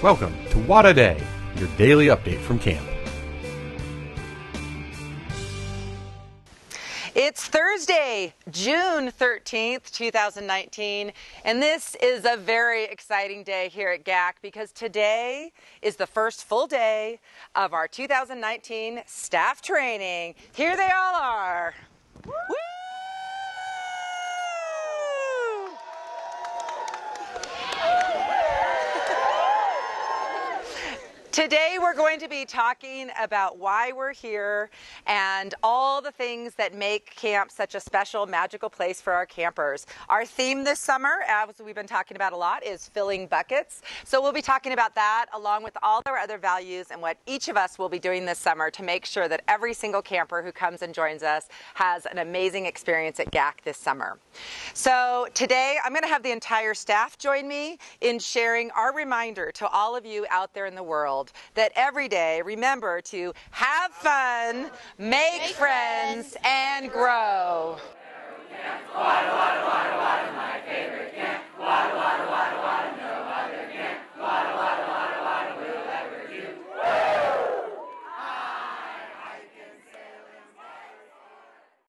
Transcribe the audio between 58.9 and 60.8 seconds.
reminder to all of you out there in